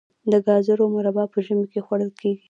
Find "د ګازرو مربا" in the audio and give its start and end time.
0.31-1.23